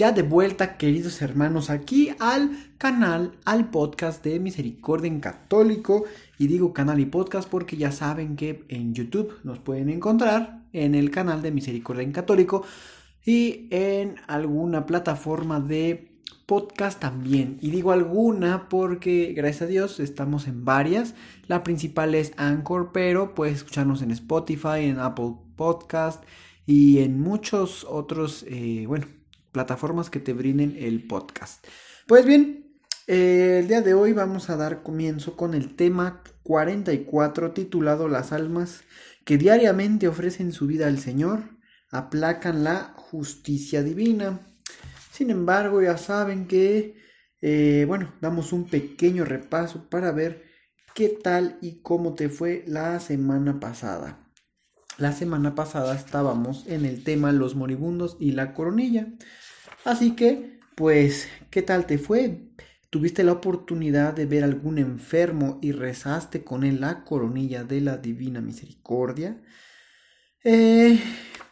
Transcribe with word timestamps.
Ya 0.00 0.12
de 0.12 0.22
vuelta, 0.22 0.78
queridos 0.78 1.20
hermanos, 1.20 1.68
aquí 1.68 2.08
al 2.20 2.56
canal, 2.78 3.32
al 3.44 3.68
podcast 3.68 4.24
de 4.24 4.40
Misericordia 4.40 5.08
en 5.08 5.20
Católico. 5.20 6.04
Y 6.38 6.46
digo 6.46 6.72
canal 6.72 7.00
y 7.00 7.04
podcast 7.04 7.46
porque 7.46 7.76
ya 7.76 7.92
saben 7.92 8.34
que 8.34 8.64
en 8.68 8.94
YouTube 8.94 9.34
nos 9.44 9.58
pueden 9.58 9.90
encontrar 9.90 10.62
en 10.72 10.94
el 10.94 11.10
canal 11.10 11.42
de 11.42 11.50
Misericordia 11.50 12.02
en 12.02 12.12
Católico 12.12 12.64
y 13.26 13.68
en 13.70 14.14
alguna 14.26 14.86
plataforma 14.86 15.60
de 15.60 16.12
podcast 16.46 16.98
también. 16.98 17.58
Y 17.60 17.70
digo 17.70 17.92
alguna 17.92 18.70
porque 18.70 19.34
gracias 19.36 19.60
a 19.60 19.66
Dios 19.66 20.00
estamos 20.00 20.48
en 20.48 20.64
varias. 20.64 21.14
La 21.46 21.62
principal 21.62 22.14
es 22.14 22.32
Anchor, 22.38 22.92
pero 22.94 23.34
puedes 23.34 23.56
escucharnos 23.56 24.00
en 24.00 24.12
Spotify, 24.12 24.84
en 24.84 24.98
Apple 24.98 25.34
Podcast 25.56 26.24
y 26.64 27.00
en 27.00 27.20
muchos 27.20 27.84
otros, 27.84 28.46
eh, 28.48 28.86
bueno, 28.86 29.04
plataformas 29.52 30.10
que 30.10 30.20
te 30.20 30.32
brinden 30.32 30.76
el 30.78 31.06
podcast. 31.06 31.66
Pues 32.06 32.24
bien, 32.24 32.78
eh, 33.06 33.58
el 33.60 33.68
día 33.68 33.82
de 33.82 33.94
hoy 33.94 34.12
vamos 34.12 34.50
a 34.50 34.56
dar 34.56 34.82
comienzo 34.82 35.36
con 35.36 35.54
el 35.54 35.74
tema 35.74 36.22
44 36.42 37.52
titulado 37.52 38.08
Las 38.08 38.32
almas 38.32 38.82
que 39.24 39.36
diariamente 39.36 40.08
ofrecen 40.08 40.52
su 40.52 40.66
vida 40.66 40.86
al 40.86 40.98
Señor 40.98 41.60
aplacan 41.90 42.64
la 42.64 42.94
justicia 42.96 43.82
divina. 43.82 44.40
Sin 45.12 45.30
embargo, 45.30 45.82
ya 45.82 45.98
saben 45.98 46.46
que, 46.46 46.96
eh, 47.42 47.84
bueno, 47.86 48.14
damos 48.20 48.52
un 48.52 48.68
pequeño 48.68 49.24
repaso 49.24 49.88
para 49.90 50.12
ver 50.12 50.44
qué 50.94 51.08
tal 51.08 51.58
y 51.60 51.82
cómo 51.82 52.14
te 52.14 52.28
fue 52.28 52.64
la 52.66 53.00
semana 53.00 53.58
pasada. 53.60 54.29
La 54.98 55.12
semana 55.12 55.54
pasada 55.54 55.94
estábamos 55.94 56.66
en 56.66 56.84
el 56.84 57.04
tema 57.04 57.32
los 57.32 57.54
moribundos 57.54 58.16
y 58.20 58.32
la 58.32 58.52
coronilla. 58.52 59.08
Así 59.84 60.14
que, 60.14 60.60
pues, 60.74 61.28
¿qué 61.50 61.62
tal 61.62 61.86
te 61.86 61.98
fue? 61.98 62.50
¿Tuviste 62.90 63.24
la 63.24 63.32
oportunidad 63.32 64.14
de 64.14 64.26
ver 64.26 64.44
algún 64.44 64.78
enfermo 64.78 65.58
y 65.62 65.72
rezaste 65.72 66.44
con 66.44 66.64
él 66.64 66.80
la 66.80 67.04
coronilla 67.04 67.64
de 67.64 67.80
la 67.80 67.96
Divina 67.96 68.40
Misericordia? 68.40 69.40
Eh, 70.42 70.98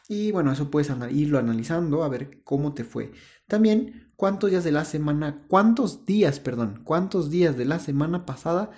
y 0.09 0.33
bueno, 0.33 0.53
eso 0.53 0.71
puedes 0.71 0.91
irlo 1.11 1.39
analizando 1.39 2.03
a 2.03 2.09
ver 2.09 2.43
cómo 2.43 2.75
te 2.75 2.85
fue. 2.85 3.13
También, 3.47 4.11
cuántos 4.17 4.51
días 4.51 4.65
de 4.65 4.73
la 4.73 4.85
semana, 4.85 5.45
cuántos 5.49 6.05
días, 6.05 6.41
perdón, 6.41 6.81
cuántos 6.85 7.31
días 7.31 7.57
de 7.57 7.67
la 7.67 7.79
semana 7.79 8.27
pasada 8.27 8.71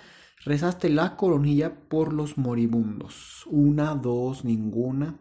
rezaste 0.45 0.89
la 0.89 1.15
coronilla 1.15 1.73
por 1.73 2.13
los 2.13 2.37
moribundos. 2.37 3.45
Una, 3.47 3.95
dos, 3.95 4.43
ninguna. 4.45 5.15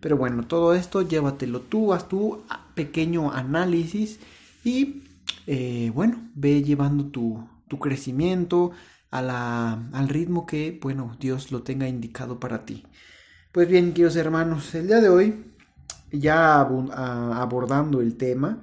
Pero 0.00 0.16
bueno, 0.16 0.46
todo 0.46 0.74
esto 0.74 1.02
llévatelo 1.02 1.60
tú, 1.60 1.94
haz 1.94 2.08
tu 2.08 2.42
pequeño 2.74 3.32
análisis 3.32 4.18
y 4.64 5.02
eh, 5.46 5.90
bueno, 5.94 6.30
ve 6.34 6.62
llevando 6.62 7.06
tu, 7.06 7.48
crecimiento 7.80 8.70
a 9.10 9.20
la, 9.20 9.72
al 9.92 10.08
ritmo 10.08 10.46
que, 10.46 10.78
bueno, 10.80 11.16
Dios 11.18 11.50
lo 11.50 11.62
tenga 11.64 11.88
indicado 11.88 12.38
para 12.38 12.64
ti. 12.64 12.84
Pues 13.50 13.68
bien, 13.68 13.92
queridos 13.92 14.14
hermanos, 14.14 14.72
el 14.76 14.86
día 14.86 15.00
de 15.00 15.08
hoy, 15.08 15.44
ya 16.12 16.60
abordando 16.60 18.00
el 18.00 18.16
tema, 18.16 18.62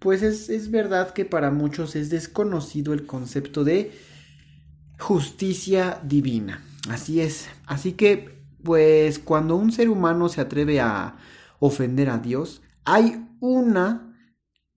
pues 0.00 0.22
es, 0.22 0.48
es 0.48 0.72
verdad 0.72 1.12
que 1.12 1.24
para 1.24 1.52
muchos 1.52 1.94
es 1.94 2.10
desconocido 2.10 2.92
el 2.94 3.06
concepto 3.06 3.62
de 3.62 3.92
justicia 4.98 6.00
divina. 6.04 6.64
Así 6.88 7.20
es. 7.20 7.48
Así 7.66 7.92
que 7.92 8.38
pues 8.62 9.18
cuando 9.18 9.56
un 9.56 9.72
ser 9.72 9.88
humano 9.88 10.28
se 10.28 10.40
atreve 10.40 10.80
a 10.80 11.16
ofender 11.60 12.10
a 12.10 12.18
Dios, 12.18 12.62
hay 12.84 13.26
una 13.40 14.08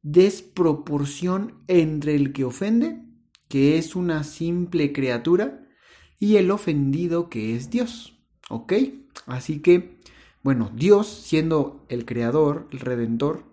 desproporción 0.01 1.63
entre 1.67 2.15
el 2.15 2.33
que 2.33 2.45
ofende, 2.45 3.03
que 3.47 3.77
es 3.77 3.95
una 3.95 4.23
simple 4.23 4.93
criatura, 4.93 5.67
y 6.19 6.37
el 6.37 6.51
ofendido, 6.51 7.29
que 7.29 7.55
es 7.55 7.69
Dios. 7.69 8.19
¿Ok? 8.49 8.73
Así 9.25 9.59
que, 9.59 9.99
bueno, 10.43 10.71
Dios 10.75 11.07
siendo 11.07 11.85
el 11.89 12.05
creador, 12.05 12.67
el 12.71 12.79
redentor, 12.79 13.45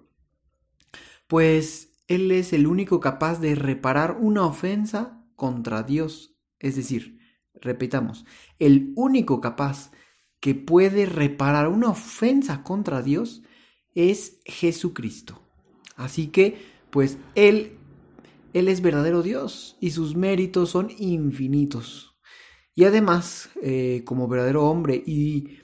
pues 1.26 1.92
Él 2.08 2.30
es 2.30 2.52
el 2.52 2.66
único 2.66 3.00
capaz 3.00 3.40
de 3.40 3.54
reparar 3.54 4.18
una 4.20 4.44
ofensa 4.44 5.24
contra 5.36 5.82
Dios. 5.82 6.37
Es 6.58 6.76
decir, 6.76 7.18
repitamos, 7.54 8.24
el 8.58 8.92
único 8.96 9.40
capaz 9.40 9.90
que 10.40 10.54
puede 10.54 11.06
reparar 11.06 11.68
una 11.68 11.90
ofensa 11.90 12.62
contra 12.62 13.02
Dios 13.02 13.42
es 13.94 14.40
Jesucristo. 14.44 15.42
Así 15.96 16.28
que, 16.28 16.58
pues, 16.90 17.18
Él, 17.34 17.72
Él 18.52 18.68
es 18.68 18.80
verdadero 18.80 19.22
Dios 19.22 19.76
y 19.80 19.90
sus 19.90 20.14
méritos 20.14 20.70
son 20.70 20.90
infinitos. 20.98 22.16
Y 22.74 22.84
además, 22.84 23.50
eh, 23.60 24.02
como 24.04 24.28
verdadero 24.28 24.68
hombre 24.68 25.02
y, 25.04 25.58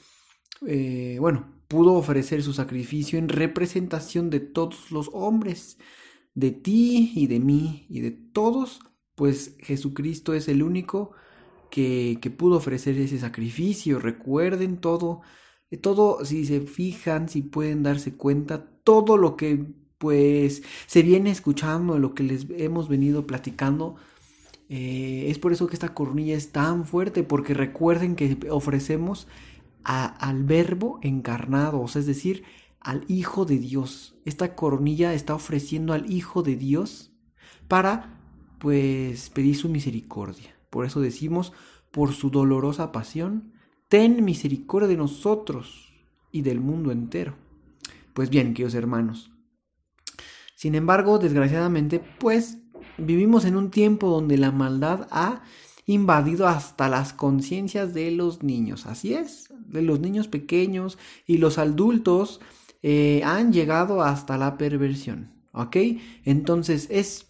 eh, 0.66 1.16
bueno, 1.20 1.54
pudo 1.68 1.94
ofrecer 1.94 2.42
su 2.42 2.52
sacrificio 2.52 3.18
en 3.18 3.28
representación 3.28 4.30
de 4.30 4.40
todos 4.40 4.90
los 4.90 5.10
hombres, 5.12 5.78
de 6.34 6.50
ti 6.50 7.12
y 7.14 7.28
de 7.28 7.38
mí 7.38 7.86
y 7.88 8.00
de 8.00 8.10
todos, 8.10 8.80
pues 9.14 9.56
Jesucristo 9.60 10.34
es 10.34 10.48
el 10.48 10.62
único 10.62 11.12
que, 11.70 12.34
pudo 12.36 12.56
ofrecer 12.56 12.96
ese 12.98 13.18
sacrificio. 13.18 13.98
Recuerden 13.98 14.78
todo, 14.78 15.22
todo, 15.80 16.24
si 16.24 16.46
se 16.46 16.60
fijan, 16.60 17.28
si 17.28 17.42
pueden 17.42 17.82
darse 17.82 18.14
cuenta, 18.14 18.64
todo 18.84 19.16
lo 19.16 19.36
que 19.36 19.66
pues 19.98 20.62
se 20.86 21.02
viene 21.02 21.30
escuchando, 21.30 21.98
lo 21.98 22.14
que 22.14 22.22
les 22.22 22.46
hemos 22.50 22.88
venido 22.88 23.26
platicando. 23.26 23.96
Eh, 24.68 25.26
es 25.28 25.38
por 25.38 25.52
eso 25.52 25.66
que 25.66 25.74
esta 25.74 25.94
coronilla 25.94 26.36
es 26.36 26.52
tan 26.52 26.84
fuerte, 26.84 27.22
porque 27.22 27.54
recuerden 27.54 28.16
que 28.16 28.38
ofrecemos 28.50 29.28
al 29.84 30.44
verbo 30.44 30.98
encarnado, 31.02 31.80
o 31.80 31.88
sea, 31.88 32.00
es 32.00 32.06
decir, 32.06 32.44
al 32.80 33.04
Hijo 33.08 33.44
de 33.44 33.58
Dios. 33.58 34.16
Esta 34.24 34.54
coronilla 34.54 35.12
está 35.14 35.34
ofreciendo 35.34 35.92
al 35.92 36.10
Hijo 36.10 36.42
de 36.42 36.56
Dios 36.56 37.12
para, 37.68 38.20
pues, 38.64 39.28
pedir 39.28 39.56
su 39.56 39.68
misericordia. 39.68 40.56
Por 40.70 40.86
eso 40.86 41.02
decimos, 41.02 41.52
por 41.90 42.14
su 42.14 42.30
dolorosa 42.30 42.92
pasión, 42.92 43.52
ten 43.90 44.24
misericordia 44.24 44.88
de 44.88 44.96
nosotros 44.96 45.92
y 46.32 46.40
del 46.40 46.60
mundo 46.60 46.90
entero. 46.90 47.34
Pues 48.14 48.30
bien, 48.30 48.54
queridos 48.54 48.74
hermanos. 48.74 49.30
Sin 50.56 50.74
embargo, 50.76 51.18
desgraciadamente, 51.18 52.00
pues 52.18 52.56
vivimos 52.96 53.44
en 53.44 53.56
un 53.56 53.70
tiempo 53.70 54.08
donde 54.08 54.38
la 54.38 54.50
maldad 54.50 55.08
ha 55.10 55.42
invadido 55.84 56.48
hasta 56.48 56.88
las 56.88 57.12
conciencias 57.12 57.92
de 57.92 58.12
los 58.12 58.42
niños. 58.42 58.86
Así 58.86 59.12
es, 59.12 59.52
de 59.66 59.82
los 59.82 60.00
niños 60.00 60.26
pequeños 60.26 60.96
y 61.26 61.36
los 61.36 61.58
adultos 61.58 62.40
eh, 62.80 63.20
han 63.26 63.52
llegado 63.52 64.02
hasta 64.02 64.38
la 64.38 64.56
perversión. 64.56 65.34
¿Ok? 65.52 65.76
Entonces 66.24 66.88
es, 66.90 67.26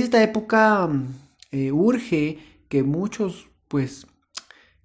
esta 0.00 0.22
época 0.22 0.90
eh, 1.50 1.70
urge 1.70 2.38
que 2.70 2.82
muchos, 2.82 3.50
pues, 3.68 4.06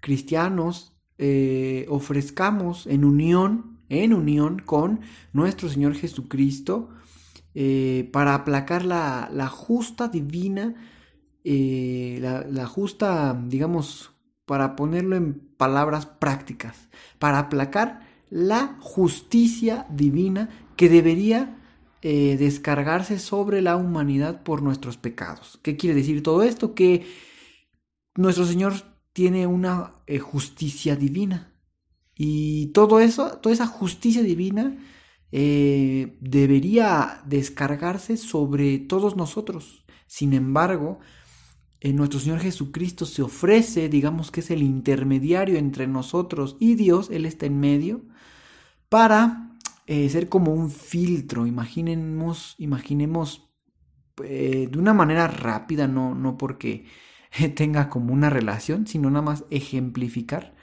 cristianos 0.00 0.92
eh, 1.16 1.86
ofrezcamos 1.88 2.86
en 2.86 3.06
unión, 3.06 3.80
en 3.88 4.12
unión 4.12 4.58
con 4.58 5.00
nuestro 5.32 5.70
Señor 5.70 5.94
Jesucristo, 5.94 6.90
eh, 7.54 8.10
para 8.12 8.34
aplacar 8.34 8.84
la, 8.84 9.48
justa 9.50 10.08
divina, 10.08 10.74
la, 11.42 12.44
la, 12.46 12.66
justa, 12.66 13.40
digamos, 13.48 14.10
para 14.44 14.76
ponerlo 14.76 15.16
en 15.16 15.40
palabras 15.56 16.04
prácticas, 16.04 16.90
para 17.18 17.38
aplacar 17.38 18.00
la 18.28 18.76
justicia 18.80 19.86
divina 19.88 20.50
que 20.76 20.90
debería 20.90 21.57
descargarse 22.02 23.18
sobre 23.18 23.60
la 23.62 23.76
humanidad 23.76 24.42
por 24.42 24.62
nuestros 24.62 24.96
pecados. 24.96 25.58
¿Qué 25.62 25.76
quiere 25.76 25.96
decir 25.96 26.22
todo 26.22 26.42
esto? 26.42 26.74
Que 26.74 27.06
nuestro 28.14 28.46
Señor 28.46 28.74
tiene 29.12 29.46
una 29.46 29.94
eh, 30.06 30.18
justicia 30.18 30.94
divina. 30.94 31.52
Y 32.14 32.68
todo 32.68 33.00
eso, 33.00 33.38
toda 33.38 33.52
esa 33.52 33.66
justicia 33.66 34.22
divina 34.22 34.76
eh, 35.32 36.16
debería 36.20 37.22
descargarse 37.26 38.16
sobre 38.16 38.78
todos 38.78 39.16
nosotros. 39.16 39.84
Sin 40.06 40.34
embargo, 40.34 41.00
eh, 41.80 41.92
nuestro 41.92 42.18
Señor 42.20 42.40
Jesucristo 42.40 43.06
se 43.06 43.22
ofrece, 43.22 43.88
digamos 43.88 44.30
que 44.30 44.40
es 44.40 44.50
el 44.50 44.62
intermediario 44.62 45.58
entre 45.58 45.86
nosotros 45.86 46.56
y 46.58 46.74
Dios, 46.74 47.08
Él 47.10 47.24
está 47.24 47.46
en 47.46 47.60
medio, 47.60 48.02
para 48.88 49.47
eh, 49.88 50.08
ser 50.08 50.28
como 50.28 50.52
un 50.52 50.70
filtro. 50.70 51.46
Imaginemos, 51.46 52.54
imaginemos 52.58 53.44
de 54.16 54.70
una 54.76 54.94
manera 54.94 55.28
rápida, 55.28 55.86
no, 55.86 56.14
no 56.14 56.36
porque 56.38 56.86
tenga 57.54 57.88
como 57.88 58.12
una 58.12 58.30
relación, 58.30 58.86
sino 58.86 59.10
nada 59.10 59.22
más 59.22 59.44
ejemplificar. 59.50 60.54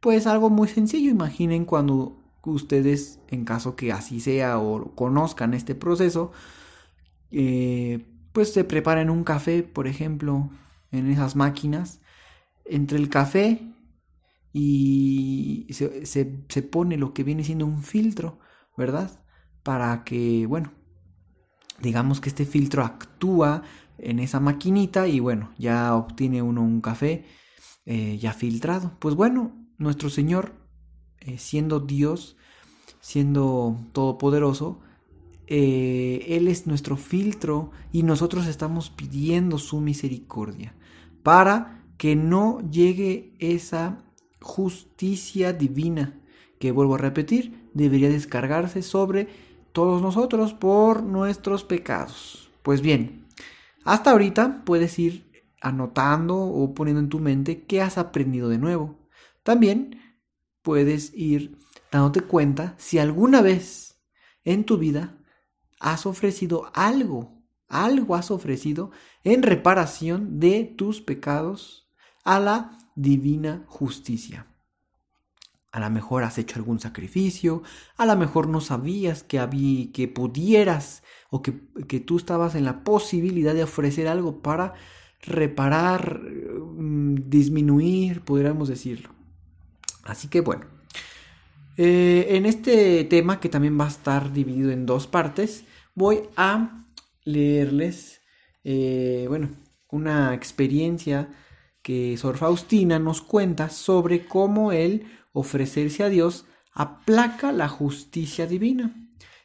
Pues 0.00 0.26
algo 0.26 0.50
muy 0.50 0.68
sencillo, 0.68 1.10
imaginen 1.10 1.64
cuando 1.64 2.22
ustedes, 2.44 3.20
en 3.28 3.44
caso 3.44 3.76
que 3.76 3.92
así 3.92 4.20
sea 4.20 4.58
o 4.58 4.94
conozcan 4.94 5.54
este 5.54 5.74
proceso, 5.74 6.32
eh, 7.30 8.06
pues 8.32 8.52
se 8.52 8.64
preparen 8.64 9.10
un 9.10 9.24
café, 9.24 9.62
por 9.62 9.86
ejemplo, 9.86 10.50
en 10.90 11.10
esas 11.10 11.36
máquinas. 11.36 12.00
Entre 12.64 12.98
el 12.98 13.08
café 13.08 13.60
y 14.52 15.66
se, 15.70 16.06
se, 16.06 16.62
pone 16.62 16.96
lo 16.96 17.14
que 17.14 17.24
viene 17.24 17.44
siendo 17.44 17.66
un 17.66 17.82
filtro, 17.82 18.38
¿verdad? 18.76 19.22
Para 19.62 20.04
que, 20.04 20.46
bueno, 20.46 20.72
digamos 21.80 22.20
que 22.20 22.28
este 22.28 22.44
filtro 22.44 22.84
actúa 22.84 23.62
en 23.98 24.18
esa 24.18 24.40
maquinita 24.40 25.06
y 25.08 25.20
bueno, 25.20 25.52
ya 25.58 25.94
obtiene 25.94 26.42
uno 26.42 26.62
un 26.62 26.80
café 26.80 27.24
eh, 27.86 28.18
ya 28.18 28.32
filtrado. 28.32 28.96
Pues 28.98 29.14
bueno, 29.14 29.52
nuestro 29.78 30.10
Señor 30.10 30.54
eh, 31.20 31.38
siendo 31.38 31.78
Dios, 31.78 32.36
siendo 33.00 33.76
todopoderoso, 33.92 34.80
eh, 35.46 36.24
Él 36.28 36.48
es 36.48 36.66
nuestro 36.66 36.96
filtro 36.96 37.70
y 37.92 38.02
nosotros 38.02 38.46
estamos 38.46 38.90
pidiendo 38.90 39.58
su 39.58 39.80
misericordia 39.80 40.74
para 41.22 41.84
que 41.96 42.16
no 42.16 42.60
llegue 42.70 43.34
esa 43.38 43.98
justicia 44.40 45.52
divina 45.52 46.20
que 46.58 46.72
vuelvo 46.72 46.96
a 46.96 46.98
repetir, 46.98 47.61
debería 47.74 48.08
descargarse 48.08 48.82
sobre 48.82 49.28
todos 49.72 50.02
nosotros 50.02 50.54
por 50.54 51.02
nuestros 51.02 51.64
pecados. 51.64 52.50
Pues 52.62 52.80
bien, 52.80 53.26
hasta 53.84 54.10
ahorita 54.10 54.64
puedes 54.64 54.98
ir 54.98 55.30
anotando 55.60 56.36
o 56.36 56.74
poniendo 56.74 57.00
en 57.00 57.08
tu 57.08 57.18
mente 57.18 57.64
qué 57.64 57.80
has 57.80 57.98
aprendido 57.98 58.48
de 58.48 58.58
nuevo. 58.58 58.98
También 59.42 60.00
puedes 60.62 61.12
ir 61.14 61.58
dándote 61.90 62.22
cuenta 62.22 62.74
si 62.78 62.98
alguna 62.98 63.42
vez 63.42 64.00
en 64.44 64.64
tu 64.64 64.78
vida 64.78 65.18
has 65.80 66.06
ofrecido 66.06 66.70
algo, 66.74 67.42
algo 67.68 68.14
has 68.14 68.30
ofrecido 68.30 68.90
en 69.24 69.42
reparación 69.42 70.38
de 70.38 70.64
tus 70.64 71.00
pecados 71.00 71.88
a 72.24 72.38
la 72.38 72.78
divina 72.94 73.64
justicia. 73.66 74.51
A 75.72 75.80
lo 75.80 75.90
mejor 75.90 76.22
has 76.22 76.38
hecho 76.38 76.56
algún 76.56 76.78
sacrificio, 76.78 77.62
a 77.96 78.06
lo 78.06 78.16
mejor 78.16 78.48
no 78.48 78.60
sabías 78.60 79.22
que, 79.22 79.38
había, 79.38 79.90
que 79.92 80.06
pudieras 80.06 81.02
o 81.30 81.42
que, 81.42 81.54
que 81.88 81.98
tú 81.98 82.18
estabas 82.18 82.54
en 82.54 82.64
la 82.64 82.84
posibilidad 82.84 83.54
de 83.54 83.64
ofrecer 83.64 84.06
algo 84.06 84.42
para 84.42 84.74
reparar, 85.22 86.20
mm, 86.20 87.28
disminuir, 87.28 88.20
podríamos 88.20 88.68
decirlo. 88.68 89.10
Así 90.04 90.28
que 90.28 90.40
bueno, 90.40 90.66
eh, 91.76 92.26
en 92.30 92.44
este 92.44 93.04
tema 93.04 93.40
que 93.40 93.48
también 93.48 93.78
va 93.80 93.86
a 93.86 93.88
estar 93.88 94.32
dividido 94.32 94.70
en 94.70 94.84
dos 94.84 95.06
partes, 95.06 95.64
voy 95.94 96.20
a 96.36 96.84
leerles, 97.24 98.20
eh, 98.64 99.26
bueno, 99.28 99.50
una 99.88 100.34
experiencia 100.34 101.30
que 101.82 102.16
Sor 102.16 102.36
Faustina 102.36 102.98
nos 102.98 103.22
cuenta 103.22 103.68
sobre 103.70 104.26
cómo 104.26 104.72
el 104.72 105.06
ofrecerse 105.32 106.04
a 106.04 106.08
Dios 106.08 106.46
aplaca 106.72 107.52
la 107.52 107.68
justicia 107.68 108.46
divina. 108.46 108.94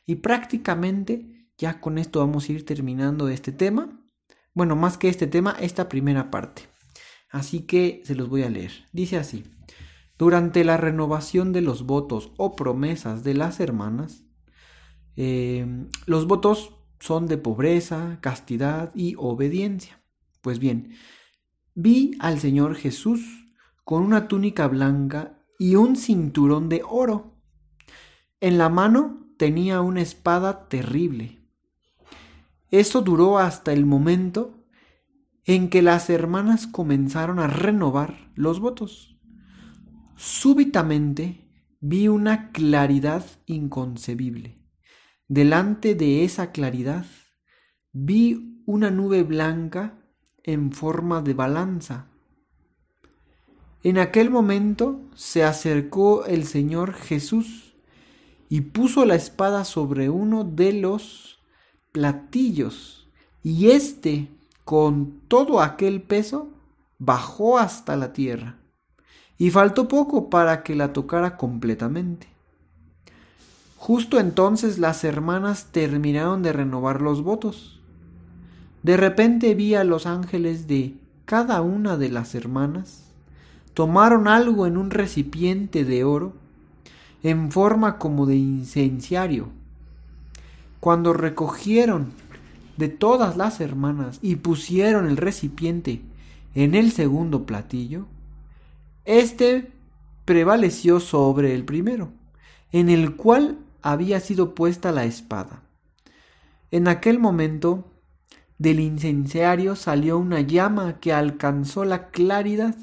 Y 0.06 0.16
prácticamente 0.16 1.38
ya 1.58 1.82
con 1.82 1.98
esto 1.98 2.20
vamos 2.20 2.48
a 2.48 2.54
ir 2.54 2.66
terminando 2.66 3.28
este 3.30 3.52
tema. 3.52 4.00
Bueno, 4.54 4.76
más 4.76 4.98
que 4.98 5.10
este 5.10 5.28
tema, 5.28 5.56
esta 5.60 5.90
primera 5.90 6.32
parte. 6.32 6.64
Así 7.30 7.62
que 7.62 8.02
se 8.06 8.16
los 8.16 8.30
voy 8.30 8.44
a 8.44 8.50
leer. 8.50 8.72
Dice 8.94 9.18
así. 9.18 9.44
Durante 10.18 10.64
la 10.64 10.78
renovación 10.78 11.54
de 11.54 11.62
los 11.62 11.86
votos 11.86 12.32
o 12.38 12.56
promesas 12.56 13.24
de 13.24 13.36
las 13.36 13.60
hermanas, 13.60 14.26
eh, 15.16 15.88
los 16.08 16.26
votos 16.26 16.74
son 17.00 17.28
de 17.28 17.38
pobreza, 17.38 18.18
castidad 18.22 18.92
y 18.96 19.14
obediencia. 19.18 20.02
Pues 20.42 20.58
bien, 20.58 20.94
vi 21.76 22.16
al 22.20 22.40
Señor 22.40 22.76
Jesús 22.76 23.22
con 23.84 24.02
una 24.02 24.28
túnica 24.28 24.68
blanca 24.68 25.37
y 25.58 25.76
un 25.76 25.96
cinturón 25.96 26.70
de 26.70 26.82
oro. 26.88 27.36
En 28.40 28.58
la 28.58 28.70
mano 28.70 29.28
tenía 29.38 29.82
una 29.82 30.02
espada 30.02 30.68
terrible. 30.68 31.40
Eso 32.70 33.02
duró 33.02 33.40
hasta 33.40 33.74
el 33.74 33.86
momento 33.86 34.66
en 35.46 35.70
que 35.70 35.82
las 35.82 36.10
hermanas 36.10 36.68
comenzaron 36.68 37.40
a 37.40 37.48
renovar 37.48 38.32
los 38.36 38.60
votos. 38.60 39.18
Súbitamente 40.18 41.48
vi 41.80 42.08
una 42.08 42.52
claridad 42.52 43.26
inconcebible. 43.46 44.62
Delante 45.28 45.96
de 45.96 46.24
esa 46.24 46.52
claridad 46.52 47.06
vi 47.94 48.62
una 48.66 48.92
nube 48.92 49.24
blanca 49.24 50.00
en 50.44 50.72
forma 50.72 51.22
de 51.22 51.34
balanza. 51.34 52.12
En 53.84 54.00
aquel 54.00 54.30
momento 54.30 55.00
se 55.16 55.44
acercó 55.44 56.26
el 56.26 56.46
Señor 56.46 56.94
Jesús 56.94 57.76
y 58.50 58.62
puso 58.62 59.06
la 59.06 59.16
espada 59.16 59.66
sobre 59.66 60.10
uno 60.10 60.44
de 60.44 60.74
los 60.74 61.40
platillos, 61.92 63.08
y 63.44 63.72
éste, 63.72 64.30
con 64.66 65.22
todo 65.28 65.62
aquel 65.62 66.02
peso, 66.02 66.50
bajó 67.00 67.60
hasta 67.60 67.96
la 67.96 68.14
tierra 68.14 68.58
y 69.38 69.52
faltó 69.52 69.88
poco 69.88 70.30
para 70.30 70.64
que 70.64 70.76
la 70.76 70.94
tocara 70.94 71.38
completamente. 71.38 72.28
Justo 73.78 74.20
entonces 74.20 74.80
las 74.80 75.04
hermanas 75.04 75.68
terminaron 75.72 76.42
de 76.42 76.52
renovar 76.52 77.02
los 77.02 77.22
votos. 77.22 77.80
De 78.82 78.98
repente 78.98 79.54
vi 79.54 79.76
a 79.76 79.84
los 79.84 80.08
ángeles 80.08 80.68
de 80.68 80.96
cada 81.26 81.62
una 81.62 81.98
de 81.98 82.10
las 82.10 82.34
hermanas 82.34 83.07
tomaron 83.78 84.28
algo 84.28 84.66
en 84.66 84.76
un 84.76 84.90
recipiente 84.90 85.86
de 85.86 86.04
oro 86.04 86.34
en 87.22 87.52
forma 87.52 88.00
como 88.00 88.26
de 88.26 88.36
incenciario. 88.36 89.50
Cuando 90.80 91.14
recogieron 91.14 92.08
de 92.78 92.90
todas 92.90 93.38
las 93.38 93.62
hermanas 93.62 94.18
y 94.24 94.38
pusieron 94.38 95.06
el 95.08 95.16
recipiente 95.16 96.02
en 96.56 96.74
el 96.74 96.92
segundo 96.92 97.46
platillo, 97.46 98.08
este 99.06 99.72
prevaleció 100.26 101.00
sobre 101.00 101.54
el 101.54 101.64
primero, 101.64 102.10
en 102.72 102.90
el 102.90 103.16
cual 103.16 103.60
había 103.84 104.20
sido 104.22 104.56
puesta 104.56 104.92
la 104.92 105.06
espada. 105.06 105.62
En 106.72 106.88
aquel 106.88 107.20
momento, 107.20 107.86
del 108.58 108.80
incenciario 108.80 109.76
salió 109.76 110.18
una 110.18 110.42
llama 110.42 111.00
que 111.00 111.14
alcanzó 111.14 111.86
la 111.86 112.08
claridad. 112.08 112.76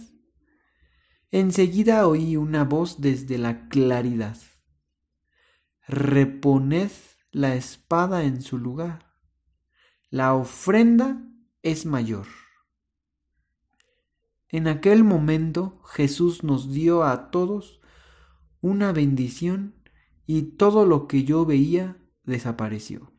Enseguida 1.34 2.06
oí 2.06 2.36
una 2.36 2.62
voz 2.62 3.00
desde 3.00 3.38
la 3.38 3.68
claridad. 3.68 4.36
Reponed 5.88 6.92
la 7.32 7.56
espada 7.56 8.22
en 8.22 8.40
su 8.40 8.56
lugar. 8.56 9.16
La 10.10 10.34
ofrenda 10.34 11.26
es 11.60 11.86
mayor. 11.86 12.28
En 14.48 14.68
aquel 14.68 15.02
momento 15.02 15.82
Jesús 15.86 16.44
nos 16.44 16.72
dio 16.72 17.02
a 17.02 17.32
todos 17.32 17.80
una 18.60 18.92
bendición 18.92 19.74
y 20.26 20.42
todo 20.42 20.86
lo 20.86 21.08
que 21.08 21.24
yo 21.24 21.44
veía 21.44 21.96
desapareció. 22.22 23.12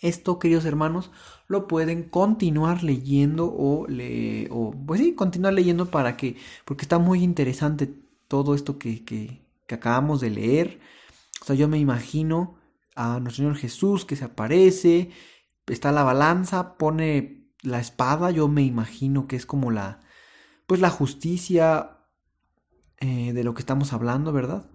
Esto, 0.00 0.38
queridos 0.38 0.64
hermanos, 0.64 1.10
lo 1.46 1.68
pueden 1.68 2.08
continuar 2.08 2.82
leyendo 2.82 3.52
o, 3.54 3.86
le, 3.86 4.48
o 4.50 4.72
pues 4.86 5.00
sí, 5.00 5.14
continuar 5.14 5.52
leyendo 5.52 5.90
para 5.90 6.16
que, 6.16 6.36
porque 6.64 6.82
está 6.82 6.98
muy 6.98 7.22
interesante 7.22 7.92
todo 8.28 8.54
esto 8.54 8.78
que, 8.78 9.04
que, 9.04 9.42
acabamos 9.70 10.20
de 10.20 10.30
leer. 10.30 10.80
O 11.42 11.44
sea, 11.44 11.54
yo 11.54 11.68
me 11.68 11.78
imagino 11.78 12.56
a 12.96 13.20
nuestro 13.20 13.44
Señor 13.44 13.56
Jesús 13.56 14.04
que 14.04 14.16
se 14.16 14.24
aparece, 14.24 15.10
está 15.66 15.92
la 15.92 16.02
balanza, 16.02 16.76
pone 16.76 17.40
la 17.62 17.80
espada 17.80 18.30
yo 18.30 18.48
me 18.48 18.62
imagino 18.62 19.26
que 19.26 19.36
es 19.36 19.46
como 19.46 19.70
la, 19.70 20.00
pues 20.66 20.80
la 20.80 20.90
justicia 20.90 21.98
eh, 22.98 23.32
de 23.32 23.44
lo 23.44 23.54
que 23.54 23.60
estamos 23.60 23.92
hablando, 23.92 24.32
¿verdad? 24.32 24.70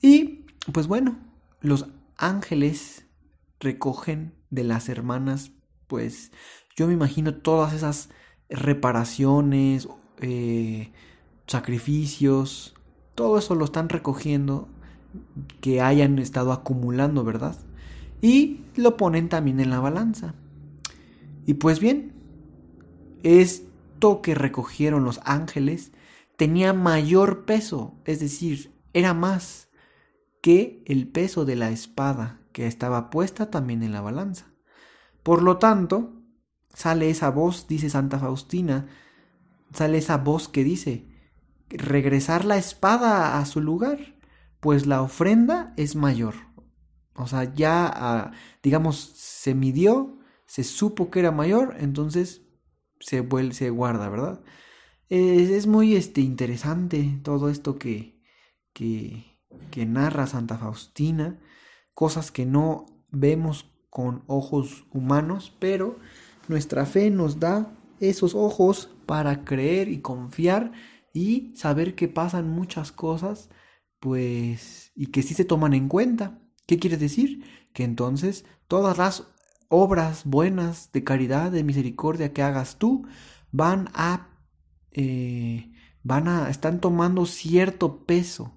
Y 0.00 0.46
pues 0.72 0.86
bueno, 0.86 1.18
los 1.60 1.86
ángeles 2.16 3.06
recogen 3.60 4.34
de 4.50 4.64
las 4.64 4.88
hermanas, 4.88 5.52
pues 5.86 6.32
yo 6.76 6.86
me 6.86 6.92
imagino 6.92 7.34
todas 7.34 7.72
esas 7.72 8.10
reparaciones, 8.48 9.88
eh, 10.20 10.92
sacrificios, 11.46 12.74
todo 13.14 13.38
eso 13.38 13.54
lo 13.54 13.64
están 13.64 13.88
recogiendo 13.88 14.68
que 15.60 15.80
hayan 15.80 16.18
estado 16.18 16.52
acumulando, 16.52 17.24
¿verdad? 17.24 17.56
Y 18.20 18.60
lo 18.76 18.96
ponen 18.96 19.28
también 19.28 19.60
en 19.60 19.70
la 19.70 19.80
balanza. 19.80 20.34
Y 21.46 21.54
pues 21.54 21.80
bien, 21.80 22.12
esto 23.22 24.20
que 24.20 24.34
recogieron 24.34 25.04
los 25.04 25.20
ángeles 25.24 25.92
tenía 26.36 26.72
mayor 26.72 27.44
peso, 27.44 27.94
es 28.04 28.20
decir, 28.20 28.72
era 28.92 29.14
más 29.14 29.68
que 30.42 30.82
el 30.86 31.08
peso 31.08 31.44
de 31.44 31.56
la 31.56 31.70
espada 31.70 32.40
que 32.56 32.66
estaba 32.66 33.10
puesta 33.10 33.50
también 33.50 33.82
en 33.82 33.92
la 33.92 34.00
balanza. 34.00 34.46
Por 35.22 35.42
lo 35.42 35.58
tanto, 35.58 36.22
sale 36.72 37.10
esa 37.10 37.28
voz, 37.28 37.68
dice 37.68 37.90
Santa 37.90 38.18
Faustina, 38.18 38.88
sale 39.74 39.98
esa 39.98 40.16
voz 40.16 40.48
que 40.48 40.64
dice, 40.64 41.06
regresar 41.68 42.46
la 42.46 42.56
espada 42.56 43.38
a 43.38 43.44
su 43.44 43.60
lugar, 43.60 44.16
pues 44.60 44.86
la 44.86 45.02
ofrenda 45.02 45.74
es 45.76 45.96
mayor. 45.96 46.34
O 47.14 47.26
sea, 47.26 47.52
ya, 47.52 47.92
ah, 47.94 48.32
digamos, 48.62 48.96
se 48.96 49.54
midió, 49.54 50.18
se 50.46 50.64
supo 50.64 51.10
que 51.10 51.20
era 51.20 51.32
mayor, 51.32 51.76
entonces 51.78 52.40
se, 53.00 53.20
vuelve, 53.20 53.52
se 53.52 53.68
guarda, 53.68 54.08
¿verdad? 54.08 54.40
Es, 55.10 55.66
muy 55.66 55.94
este, 55.94 56.22
interesante 56.22 57.20
todo 57.22 57.50
esto 57.50 57.78
que, 57.78 58.18
que, 58.72 59.38
que 59.70 59.84
narra 59.84 60.26
Santa 60.26 60.56
Faustina, 60.56 61.38
cosas 61.96 62.30
que 62.30 62.44
no 62.44 62.84
vemos 63.10 63.72
con 63.88 64.22
ojos 64.26 64.84
humanos, 64.92 65.56
pero 65.58 65.98
nuestra 66.46 66.84
fe 66.84 67.10
nos 67.10 67.40
da 67.40 67.74
esos 68.00 68.34
ojos 68.34 68.90
para 69.06 69.44
creer 69.44 69.88
y 69.88 70.02
confiar 70.02 70.72
y 71.14 71.56
saber 71.56 71.94
que 71.94 72.06
pasan 72.06 72.50
muchas 72.50 72.92
cosas, 72.92 73.48
pues, 73.98 74.92
y 74.94 75.06
que 75.06 75.22
sí 75.22 75.32
se 75.32 75.46
toman 75.46 75.72
en 75.72 75.88
cuenta. 75.88 76.38
¿Qué 76.66 76.78
quiere 76.78 76.98
decir? 76.98 77.42
Que 77.72 77.84
entonces 77.84 78.44
todas 78.68 78.98
las 78.98 79.28
obras 79.70 80.26
buenas 80.26 80.92
de 80.92 81.02
caridad, 81.02 81.50
de 81.50 81.64
misericordia 81.64 82.34
que 82.34 82.42
hagas 82.42 82.76
tú, 82.76 83.06
van 83.52 83.88
a, 83.94 84.28
eh, 84.92 85.72
van 86.02 86.28
a, 86.28 86.50
están 86.50 86.78
tomando 86.82 87.24
cierto 87.24 88.04
peso 88.04 88.55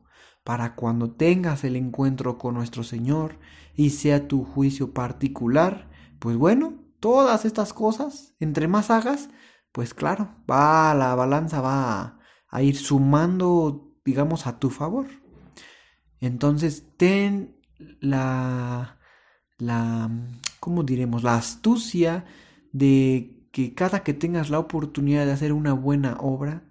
para 0.49 0.73
cuando 0.73 1.11
tengas 1.11 1.63
el 1.63 1.75
encuentro 1.75 2.39
con 2.39 2.55
nuestro 2.55 2.83
Señor 2.83 3.37
y 3.75 3.91
sea 3.91 4.27
tu 4.27 4.43
juicio 4.43 4.95
particular, 4.95 5.87
pues 6.17 6.37
bueno, 6.37 6.73
todas 6.99 7.45
estas 7.45 7.71
cosas, 7.71 8.33
entre 8.39 8.67
más 8.67 8.89
hagas, 8.89 9.29
pues 9.71 9.93
claro, 9.93 10.33
va 10.49 10.95
la 10.95 11.13
balanza 11.13 11.61
va 11.61 12.17
a 12.47 12.63
ir 12.63 12.77
sumando, 12.77 13.93
digamos, 14.03 14.47
a 14.47 14.57
tu 14.57 14.71
favor. 14.71 15.05
Entonces, 16.19 16.83
ten 16.97 17.55
la, 17.99 18.97
la, 19.59 20.09
¿cómo 20.59 20.81
diremos? 20.81 21.21
La 21.21 21.35
astucia 21.35 22.25
de 22.71 23.47
que 23.51 23.75
cada 23.75 24.01
que 24.01 24.15
tengas 24.15 24.49
la 24.49 24.57
oportunidad 24.57 25.27
de 25.27 25.31
hacer 25.33 25.53
una 25.53 25.73
buena 25.73 26.17
obra, 26.19 26.63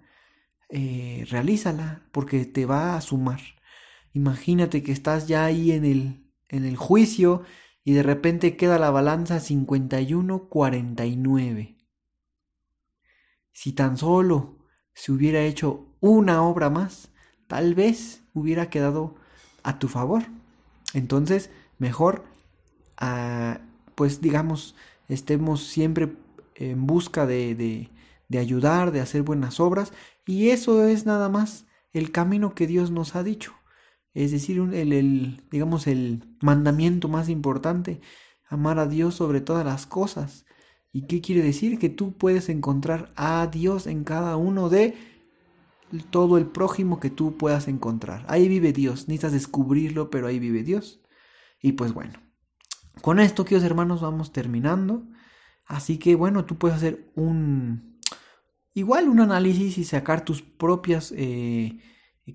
eh, 0.67 1.25
realízala, 1.29 2.03
porque 2.11 2.45
te 2.45 2.65
va 2.65 2.97
a 2.97 3.01
sumar. 3.01 3.39
Imagínate 4.13 4.83
que 4.83 4.91
estás 4.91 5.27
ya 5.27 5.45
ahí 5.45 5.71
en 5.71 5.85
el, 5.85 6.23
en 6.49 6.65
el 6.65 6.75
juicio 6.77 7.43
y 7.83 7.93
de 7.93 8.03
repente 8.03 8.57
queda 8.57 8.77
la 8.79 8.91
balanza 8.91 9.39
51-49. 9.39 11.77
Si 13.51 13.73
tan 13.73 13.97
solo 13.97 14.57
si 14.93 15.11
hubiera 15.11 15.41
hecho 15.41 15.85
una 15.99 16.43
obra 16.43 16.69
más, 16.69 17.11
tal 17.47 17.75
vez 17.75 18.23
hubiera 18.33 18.69
quedado 18.69 19.15
a 19.63 19.79
tu 19.79 19.87
favor. 19.87 20.23
Entonces, 20.93 21.49
mejor, 21.77 22.25
ah, 22.97 23.61
pues 23.95 24.21
digamos, 24.21 24.75
estemos 25.07 25.63
siempre 25.63 26.15
en 26.55 26.85
busca 26.87 27.25
de, 27.25 27.55
de, 27.55 27.89
de 28.27 28.39
ayudar, 28.39 28.91
de 28.91 29.01
hacer 29.01 29.23
buenas 29.23 29.59
obras, 29.59 29.93
y 30.25 30.49
eso 30.49 30.85
es 30.85 31.05
nada 31.05 31.29
más 31.29 31.65
el 31.93 32.11
camino 32.11 32.55
que 32.55 32.67
Dios 32.67 32.91
nos 32.91 33.15
ha 33.15 33.23
dicho. 33.23 33.53
Es 34.13 34.31
decir, 34.31 34.59
el, 34.59 34.93
el, 34.93 35.41
digamos, 35.51 35.87
el 35.87 36.23
mandamiento 36.41 37.07
más 37.07 37.29
importante, 37.29 38.01
amar 38.47 38.79
a 38.79 38.87
Dios 38.87 39.15
sobre 39.15 39.41
todas 39.41 39.65
las 39.65 39.85
cosas 39.85 40.45
¿Y 40.91 41.03
qué 41.03 41.21
quiere 41.21 41.41
decir? 41.41 41.77
Que 41.77 41.89
tú 41.89 42.17
puedes 42.17 42.49
encontrar 42.49 43.11
a 43.15 43.47
Dios 43.47 43.85
en 43.85 44.03
cada 44.03 44.37
uno 44.37 44.69
de 44.69 44.95
todo 46.09 46.37
el 46.37 46.47
prójimo 46.47 46.99
que 46.99 47.09
tú 47.09 47.37
puedas 47.37 47.67
encontrar. 47.67 48.25
Ahí 48.27 48.47
vive 48.47 48.73
Dios, 48.73 49.07
necesitas 49.07 49.33
descubrirlo, 49.33 50.09
pero 50.09 50.27
ahí 50.27 50.39
vive 50.39 50.63
Dios. 50.63 51.01
Y 51.61 51.73
pues 51.73 51.93
bueno, 51.93 52.13
con 53.01 53.19
esto, 53.19 53.45
queridos 53.45 53.65
hermanos, 53.65 54.01
vamos 54.01 54.31
terminando. 54.31 55.03
Así 55.65 55.99
que 55.99 56.15
bueno, 56.15 56.45
tú 56.45 56.57
puedes 56.57 56.77
hacer 56.77 57.11
un, 57.15 57.99
igual 58.73 59.09
un 59.09 59.19
análisis 59.19 59.77
y 59.77 59.83
sacar 59.83 60.25
tus 60.25 60.41
propios 60.41 61.13
eh, 61.15 61.79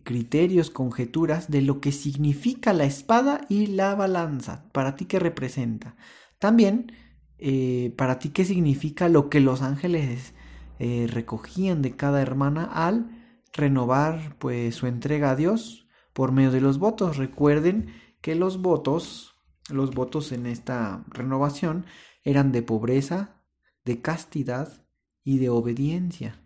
criterios, 0.02 0.70
conjeturas 0.70 1.50
de 1.50 1.62
lo 1.62 1.80
que 1.80 1.92
significa 1.92 2.72
la 2.72 2.84
espada 2.84 3.42
y 3.48 3.66
la 3.66 3.94
balanza. 3.94 4.68
Para 4.72 4.96
ti, 4.96 5.04
¿qué 5.04 5.18
representa? 5.18 5.96
También 6.38 6.92
eh, 7.38 7.92
para 7.96 8.18
ti 8.18 8.30
qué 8.30 8.44
significa 8.44 9.08
lo 9.08 9.28
que 9.28 9.40
los 9.40 9.60
ángeles 9.60 10.34
eh, 10.78 11.06
recogían 11.10 11.82
de 11.82 11.96
cada 11.96 12.22
hermana 12.22 12.64
al 12.64 13.10
renovar 13.52 14.36
pues 14.38 14.76
su 14.76 14.86
entrega 14.86 15.30
a 15.30 15.36
Dios 15.36 15.86
por 16.12 16.32
medio 16.32 16.50
de 16.50 16.60
los 16.60 16.78
votos. 16.78 17.16
Recuerden 17.16 17.92
que 18.20 18.34
los 18.34 18.62
votos, 18.62 19.34
los 19.68 19.90
votos 19.94 20.32
en 20.32 20.46
esta 20.46 21.04
renovación 21.08 21.86
eran 22.22 22.52
de 22.52 22.62
pobreza, 22.62 23.42
de 23.84 24.00
castidad 24.00 24.86
y 25.22 25.38
de 25.38 25.50
obediencia. 25.50 26.40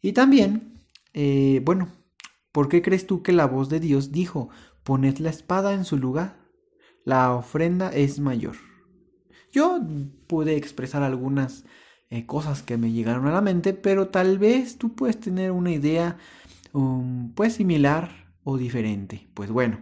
Y 0.00 0.12
también, 0.12 0.80
eh, 1.14 1.60
bueno, 1.64 1.88
¿por 2.56 2.70
qué 2.70 2.80
crees 2.80 3.06
tú 3.06 3.22
que 3.22 3.34
la 3.34 3.44
voz 3.44 3.68
de 3.68 3.80
Dios 3.80 4.12
dijo, 4.12 4.48
poned 4.82 5.18
la 5.18 5.28
espada 5.28 5.74
en 5.74 5.84
su 5.84 5.98
lugar? 5.98 6.38
La 7.04 7.34
ofrenda 7.34 7.90
es 7.90 8.18
mayor. 8.18 8.56
Yo 9.52 9.78
pude 10.26 10.56
expresar 10.56 11.02
algunas 11.02 11.66
eh, 12.08 12.24
cosas 12.24 12.62
que 12.62 12.78
me 12.78 12.92
llegaron 12.92 13.26
a 13.26 13.32
la 13.32 13.42
mente, 13.42 13.74
pero 13.74 14.08
tal 14.08 14.38
vez 14.38 14.78
tú 14.78 14.94
puedes 14.94 15.20
tener 15.20 15.50
una 15.50 15.70
idea 15.70 16.16
um, 16.72 17.30
pues 17.34 17.52
similar 17.52 18.32
o 18.42 18.56
diferente. 18.56 19.28
Pues 19.34 19.50
bueno, 19.50 19.78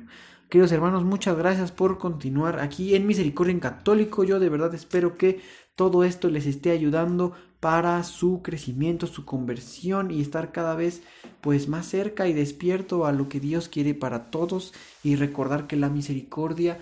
queridos 0.48 0.72
hermanos, 0.72 1.04
muchas 1.04 1.36
gracias 1.36 1.70
por 1.70 1.98
continuar 1.98 2.58
aquí 2.58 2.96
en 2.96 3.06
Misericordia 3.06 3.52
en 3.52 3.60
Católico. 3.60 4.24
Yo 4.24 4.40
de 4.40 4.48
verdad 4.48 4.74
espero 4.74 5.16
que 5.16 5.40
todo 5.76 6.04
esto 6.04 6.28
les 6.28 6.46
esté 6.46 6.70
ayudando 6.70 7.32
para 7.60 8.02
su 8.04 8.42
crecimiento, 8.42 9.06
su 9.06 9.24
conversión 9.24 10.10
y 10.10 10.20
estar 10.20 10.52
cada 10.52 10.74
vez 10.74 11.02
pues 11.40 11.66
más 11.68 11.86
cerca 11.86 12.28
y 12.28 12.32
despierto 12.32 13.06
a 13.06 13.12
lo 13.12 13.28
que 13.28 13.40
Dios 13.40 13.68
quiere 13.68 13.94
para 13.94 14.30
todos 14.30 14.74
y 15.02 15.16
recordar 15.16 15.66
que 15.66 15.76
la 15.76 15.88
misericordia 15.88 16.78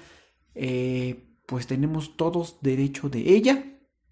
eh, 0.55 1.37
pues 1.47 1.67
tenemos 1.67 2.17
todos 2.17 2.59
derecho 2.63 3.09
de 3.09 3.33
ella. 3.33 3.65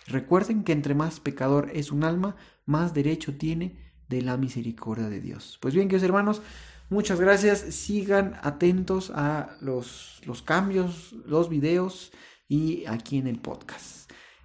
Recuerden 0.06 0.64
que 0.64 0.72
entre 0.72 0.94
más 0.94 1.20
pecador 1.20 1.70
es 1.74 1.90
un 1.90 2.04
alma, 2.04 2.36
más 2.66 2.94
derecho 2.94 3.36
tiene 3.36 3.92
de 4.08 4.22
la 4.22 4.36
misericordia 4.36 5.08
de 5.08 5.20
Dios. 5.20 5.58
Pues 5.60 5.74
bien, 5.74 5.88
queridos 5.88 6.04
hermanos, 6.04 6.42
muchas 6.88 7.20
gracias. 7.20 7.60
Sigan 7.60 8.38
atentos 8.42 9.10
a 9.14 9.56
los, 9.60 10.20
los 10.24 10.42
cambios, 10.42 11.12
los 11.26 11.48
videos 11.48 12.12
y 12.48 12.86
aquí 12.86 13.18
en 13.18 13.26
el 13.26 13.38
podcast. 13.38 13.99